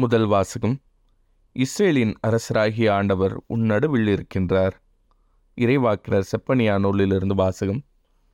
முதல் 0.00 0.26
வாசகம். 0.26 0.80
இஸ்ரேலின் 1.52 2.12
அரசராகிய 2.26 2.90
ஆண்டவர் 2.90 3.44
உன் 3.46 3.60
நடுவில் 3.60 4.06
இருக்கின்றார். 4.06 4.70
இறைவாக்கினர் 5.56 6.26
செப்பனியா 6.30 6.78
நூலிலிருந்து 6.78 7.34
வாசகம் 7.34 7.80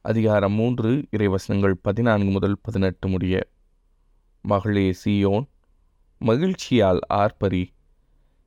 அதிகாரம் 0.02 0.52
மூன்று 0.52 1.08
இறைவசனங்கள் 1.16 1.72
பதினான்கு 1.82 2.30
முதல் 2.30 2.58
பதினெட்டு 2.62 3.08
முடிய. 3.08 3.48
மகளே 4.40 4.94
சியோன் 5.04 5.46
மகிழ்ச்சியால் 6.18 6.98
ஆர்ப்பரி. 7.14 7.64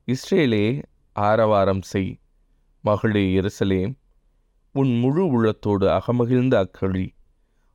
இஸ்ரேலே 0.08 0.82
ஆரவாரம் 1.12 1.82
செய். 1.82 2.20
மகளே 2.80 3.40
எருசலேம் 3.40 3.94
உன் 4.72 4.98
முழு 4.98 5.26
உள்ளத்தோடு 5.26 5.88
அகமகிழ்ந்த 5.88 6.66
அக்களி 6.66 7.08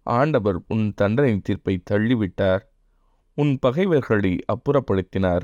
ஆண்டவர் 0.04 0.62
உன் 0.68 0.94
தண்டனை 0.94 1.40
தீர்ப்பை 1.40 1.84
தள்ளிவிட்டார். 1.92 2.72
உன் 3.38 3.60
பகைவர்களை 3.60 4.40
அப்புறப்படுத்தினார். 4.48 5.42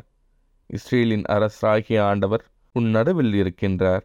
இஸ்ரேலின் 0.67 1.23
அரசராகிய 1.29 1.99
ஆண்டவர் 2.01 2.51
உன் 2.73 2.89
நடுவில் 2.89 3.33
இருக்கின்றார். 3.33 4.01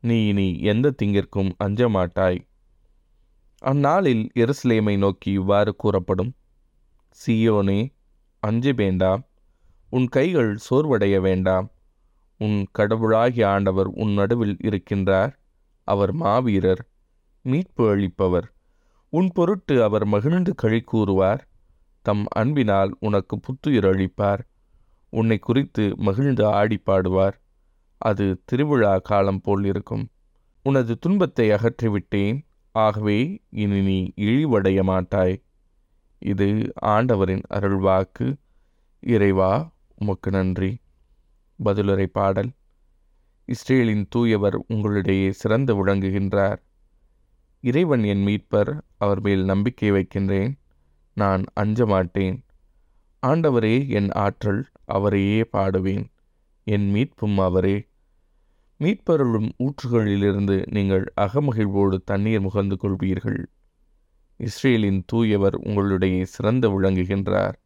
நீ 0.00 0.26
இனி 0.26 0.60
எந்த 0.60 0.94
திங்கிற்கும் 1.02 1.50
அஞ்ச 1.58 1.88
மாட்டாய் 1.88 2.48
அந்நாளில் 3.62 4.30
எருசலேமை 4.34 4.98
நோக்கி 4.98 5.30
இவ்வாறு 5.30 5.76
கூறப்படும். 5.76 6.34
சியோனே 7.26 7.80
அஞ்சு 8.40 8.74
வேண்டாம். 8.74 9.22
உன் 9.90 10.08
கைகள் 10.08 10.58
சோர்வடைய 10.70 11.20
வேண்டாம். 11.20 11.70
உன் 12.38 12.66
கடவுளாகிய 12.72 13.48
ஆண்டவர் 13.48 13.86
உன் 13.86 14.12
நடுவில் 14.12 14.56
இருக்கின்றார். 14.62 15.32
அவர் 15.84 16.12
மாவீரர் 16.12 16.82
மீட்பு 17.42 17.96
அளிப்பவர். 17.96 18.48
உன் 19.08 19.30
பொருட்டு 19.34 19.82
அவர் 19.82 20.06
மகிழ்ந்து 20.06 20.54
கழி 20.54 20.80
கூறுவார். 20.80 21.48
தம் 22.02 22.24
அன்பினால் 22.28 22.96
உனக்கு 23.00 23.40
புத்துயிர் 23.40 23.84
அளிப்பார் 23.84 24.38
உன்னை 25.10 25.38
குறித்து 25.38 25.92
மகிழ்ந்து 25.96 26.46
ஆடி 26.46 26.82
பாடுவார். 26.86 27.32
அது 27.98 28.42
திருவிழா 28.44 28.98
காலம் 28.98 29.40
போல் 29.40 29.64
இருக்கும். 29.64 30.10
உனது 30.62 30.98
துன்பத்தை 30.98 31.50
அகற்றிவிட்டேன். 31.50 32.40
ஆகவே 32.72 33.40
இனி 33.50 33.80
நீ 33.80 34.12
இழிவடைய 34.16 34.82
மாட்டாய். 34.82 35.42
இது 36.18 36.72
ஆண்டவரின் 36.74 37.42
அருள்வாக்கு. 37.50 38.36
இறைவா 39.00 39.72
உமக்கு 39.96 40.30
நன்றி. 40.30 40.80
பதிலுரை 41.64 42.04
பாடல். 42.04 42.50
இஸ்ரேலின் 43.44 44.08
தூயவர் 44.08 44.58
உங்களிடையே 44.68 45.30
சிறந்து 45.30 45.86
விளங்குகின்றார். 45.86 46.56
இறைவன் 47.60 48.04
என் 48.04 48.24
மீட்பர் 48.26 48.80
அவர் 48.98 49.20
மேல் 49.20 49.44
நம்பிக்கை 49.44 49.90
வைக்கின்றேன். 49.90 50.59
நான் 51.20 51.42
அஞ்ச 51.54 51.86
மாட்டேன் 51.86 52.36
ஆண்டவரே 53.22 53.74
என் 53.88 54.10
ஆற்றல் 54.24 54.60
அவரையே 54.86 55.40
பாடுவேன். 55.52 56.04
என் 56.66 56.86
மீட்பும் 56.90 57.38
அவரே. 57.38 57.76
மீட்பருளும் 58.80 59.48
ஊற்றுகளிலிருந்து 59.58 60.56
நீங்கள் 60.70 61.04
அகமகிழ்வோடு 61.20 61.96
தண்ணீர் 62.04 62.44
முகந்து 62.44 62.76
கொள்வீர்கள். 62.76 63.40
இஸ்ரேலின் 64.40 65.00
தூயவர் 65.12 65.56
உங்களுடைய 65.62 66.18
சிறந்து 66.34 66.68
விளங்குகின்றார். 66.68 67.56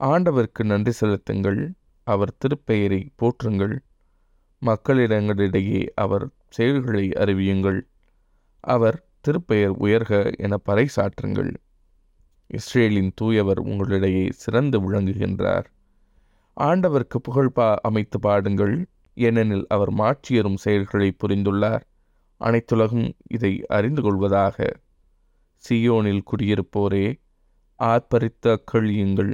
ஆண்டவருக்கு 0.00 0.64
நன்றி 0.64 0.94
செலுத்துங்கள். 1.00 1.60
அவர் 2.06 2.36
திருப்பெயரை 2.38 3.00
போற்றுங்கள். 3.16 3.74
மக்களிடங்களிடையே 4.62 5.82
அவர் 5.94 6.26
செயல்களை 6.48 7.06
அறிவியுங்கள். 7.22 7.80
அவர் 8.64 8.98
திருப்பெயர் 9.24 9.76
உயர்க 9.78 10.12
என 10.38 10.58
பறைசாற்றுங்கள் 10.68 11.52
இஸ்ரேலின் 12.52 13.12
தூயவர் 13.20 13.60
உங்களிடையே 13.64 14.30
சிறந்து 14.30 14.78
விளங்குகின்றார். 14.80 15.64
ஆண்டவருக்கு 16.60 17.18
புகழ் 17.22 17.48
பா 17.48 17.78
அமைத்து 17.82 18.18
பாடுங்கள். 18.18 18.84
ஏனெனில் 19.14 19.64
அவர் 19.68 19.92
மாற்றியரும் 19.92 20.56
செயல்களை 20.56 21.16
புரிந்துள்ளார். 21.22 21.84
அனைத்துலகும் 22.40 23.12
இதை 23.28 23.64
அறிந்து 23.68 24.02
கொள்வதாக. 24.02 24.76
சியோனில் 25.68 26.22
குடியிருப்போரே 26.30 27.06
ஆர்ப்பரித்த 27.78 28.46
அக்கழியுங்கள் 28.46 29.32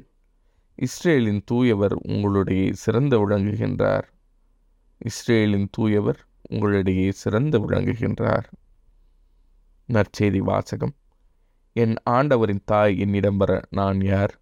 இஸ்ரேலின் 0.75 1.43
தூயவர் 1.51 1.95
உங்களுடைய 2.09 2.73
சிறந்து 2.73 3.17
விளங்குகின்றார். 3.19 4.07
இஸ்ரேலின் 4.99 5.69
தூயவர் 5.79 6.21
உங்களிடையே 6.51 7.09
சிறந்து 7.11 7.71
விளங்குகின்றார். 7.71 8.47
நற்செய்தி 9.89 10.39
வாசகம். 10.39 10.95
என் 11.73 11.95
ஆண்டவரின் 12.11 12.63
தாய் 12.65 12.99
என்னிடம் 12.99 13.37
வர 13.37 13.61
நான் 13.71 14.01
யார்? 14.01 14.41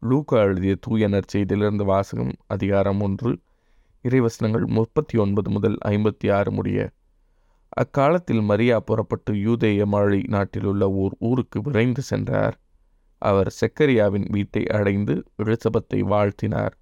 லூக்கா 0.00 0.40
எழுதிய 0.40 0.74
தூய 0.80 1.08
நற்செய்தியிலிருந்து 1.08 1.84
வாசகம் 1.84 2.32
அதிகாரம் 2.46 3.00
ஒன்று 3.00 3.40
இறைவசனங்கள் 4.04 4.66
முப்பத்தி 4.66 5.18
ஒன்பது 5.18 5.50
முதல் 5.50 5.78
ஐம்பத்தி 5.84 6.32
ஆறு 6.32 6.52
முடிய. 6.52 6.90
அக்காலத்தில் 7.68 8.40
மரியா 8.40 8.80
புறப்பட்டு 8.80 9.32
யூதேய 9.32 9.86
மாழி 9.86 10.22
நாட்டிலுள்ள 10.26 10.90
ஓர் 10.90 11.16
ஊருக்கு 11.18 11.62
விரைந்து 11.62 12.02
சென்றார். 12.02 12.60
அவர் 13.18 13.54
செக்கரியாவின் 13.60 14.30
வீட்டை 14.30 14.66
அடைந்து 14.66 15.22
எலிசபத்தை 15.42 15.94
வாழ்த்தினார். 15.94 16.74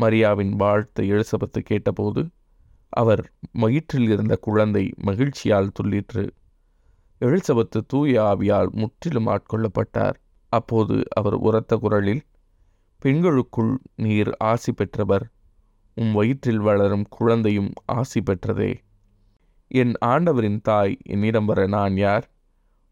மரியாவின் 0.00 0.54
வாழ்த்தை 0.58 1.00
எலிசபத்து 1.00 1.58
கேட்டபோது 1.58 2.28
அவர் 2.88 3.32
மயிற்றில் 3.52 4.08
இருந்த 4.10 4.36
குழந்தை 4.36 4.92
மகிழ்ச்சியால் 4.96 5.70
துள்ளிற்று. 5.74 6.30
எலிசபத்து 7.20 7.78
தூய 7.86 8.22
ஆவியால் 8.22 8.70
முற்றிலும் 8.70 9.26
ஆட்கொள்ளப்பட்டார். 9.26 10.14
அப்போது 10.48 11.02
அவர் 11.10 11.34
உரத்த 11.34 11.76
குரலில் 11.76 12.22
பெண்களுக்குள் 12.98 13.78
நீர் 13.96 14.30
ஆசி 14.38 14.72
பெற்றவர் 14.72 15.24
உம் 15.94 16.12
வயிற்றில் 16.12 16.58
வளரும் 16.58 17.06
குழந்தையும் 17.10 17.72
ஆசி 17.86 18.20
பெற்றதே. 18.20 18.72
என் 19.68 19.92
ஆண்டவரின் 20.04 20.60
தாய் 20.60 20.96
என்னிடம் 21.04 21.44
வர 21.44 21.66
நான் 21.66 21.96
யார்? 21.96 22.26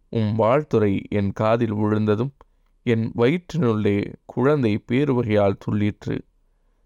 உம் 0.08 0.38
வாழ்த்துறை 0.38 0.92
என் 1.08 1.32
காதில் 1.32 1.74
விழுந்ததும் 1.74 2.32
என் 2.82 3.12
வயிற்றினுள்ளே 3.16 4.12
குழந்தை 4.24 4.84
பேருவகையால் 4.92 5.60
துள்ளிற்று. 5.64 6.16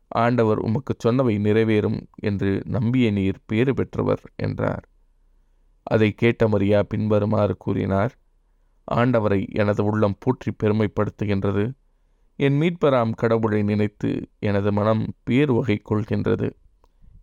ஆண்டவர் 0.08 0.58
உமக்கு 0.58 0.94
சொன்னவை 1.04 1.34
நிறைவேறும் 1.38 2.00
என்று 2.22 2.62
நம்பிய 2.66 3.10
நீர் 3.10 3.38
பேறு 3.47 3.75
பெற்றவர் 3.75 4.22
என்றார். 4.36 4.84
அதை 5.82 6.12
கேட்ட 6.12 6.48
மரியா 6.48 6.82
பின்வருமாறு 6.82 7.56
கூறினார் 7.56 8.15
ஆண்டவரை 8.94 9.48
எனது 9.48 9.84
உள்ளம் 9.84 10.16
போற்றி 10.19 10.53
பெருமைப்படுத்துகின்றது. 10.62 11.75
என் 12.37 12.60
மீட்பராம் 12.60 13.15
கடவுளை 13.15 13.62
நினைத்து 13.62 14.28
எனது 14.38 14.72
மனம் 14.72 15.15
பேர்வகை 15.31 15.78
கொள்கின்றது. 15.91 16.53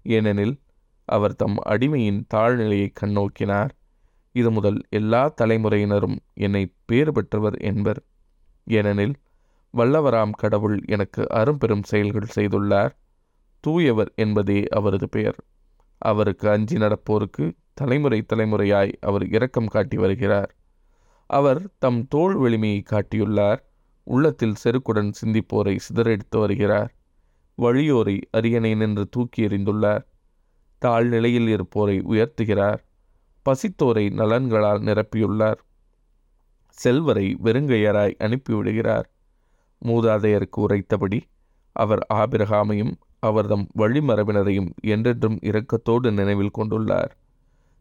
ஏனெனில் 0.04 0.60
அவர் 1.06 1.36
தம் 1.36 1.56
அடிமையின் 1.66 2.22
தாழ்நிலையை 2.34 2.90
கண்ணோக்கினார். 3.02 3.70
இது 4.32 4.52
முதல் 4.52 4.82
எல்லா 4.90 5.34
தலைமுறையினரும் 5.42 6.18
என்னை 6.34 6.74
பேறு 6.86 7.12
பெற்றவர் 7.12 7.58
என்பர். 7.58 8.04
ஏனெனில் 8.66 9.16
வல்லவராம் 9.78 10.32
கடவுள் 10.32 10.84
எனக்கு 10.86 11.30
அரும்பெரும் 11.30 11.84
செயல்கள் 11.84 12.28
செய்துள்ளார். 12.36 12.90
தூயவர் 13.68 14.14
என்பதே 14.16 14.68
அவரது 14.68 15.10
பெயர். 15.10 15.36
அவருக்கு 15.98 16.50
அஞ்சி 16.50 16.78
நடப்போருக்கு 16.78 17.54
தலைமுறை 17.80 18.26
தலைமுறையாய் 18.26 18.94
அவர் 19.00 19.26
இரக்கம் 19.28 19.68
காட்டி 19.68 19.98
வருகிறார். 19.98 20.56
அவர் 21.26 21.62
தம் 21.80 22.08
தோல் 22.08 22.36
வெளிமையை 22.38 22.84
காட்டியுள்ளார். 22.84 23.60
உள்ளத்தில் 24.04 24.56
செருக்குடன் 24.64 25.12
சிந்திப்போரை 25.22 25.76
சிதறடித்து 25.88 26.40
வருகிறார். 26.40 26.92
வழியோரை 27.58 28.18
அரியணை 28.32 28.76
நின்று 28.76 29.08
தூக்கி 29.08 29.48
எறிந்துள்ளார். 29.48 30.04
தாழ்நிலையில் 30.86 31.48
இருப்போரை 31.48 31.98
உயர்த்துகிறார். 32.10 32.80
பசித்தோரை 33.46 34.06
நலன்களால் 34.14 34.82
நிரப்பியுள்ளார். 34.82 35.62
செல்வரை 36.70 37.38
வெறுங்கையராய் 37.44 38.16
அனுப்பிவிடுகிறார். 38.20 39.08
மூதாதையருக்கு 39.86 40.62
உரைத்தபடி 40.66 41.20
அவர் 41.72 42.06
ஆபிரகாமையும் 42.14 42.94
அவர்தம் 43.20 43.68
வழிமரபினரையும் 43.78 44.70
என்றென்றும் 44.82 45.40
இரக்கத்தோடு 45.42 46.12
நினைவில் 46.12 46.58
கொண்டுள்ளார். 46.58 47.12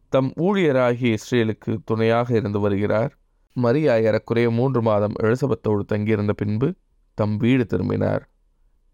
தம் 0.09 0.33
ஊழியராகிய 0.37 1.17
இஸ்ரேலுக்கு 1.17 1.77
துணையாக 1.85 2.35
இருந்து 2.35 2.59
வருகிறார். 2.59 3.17
மரியா 3.53 3.95
ஏறக்குறைய 3.95 4.49
மூன்று 4.49 4.81
மாதம் 4.81 5.13
எலிசபெத்தோடு 5.23 5.79
தங்கியிருந்த 5.85 6.33
பின்பு 6.33 6.73
தம் 7.13 7.37
வீடு 7.37 7.65
திரும்பினார். 7.65 8.29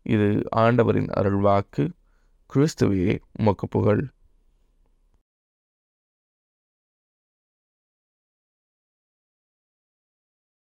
இது 0.02 0.42
ஆண்டவரின் 0.50 1.08
அருள்வாக்கு. 1.18 1.90
கிறிஸ்துவையே 2.54 3.20
உமக்கு 3.40 3.68
புகழ். 3.68 4.10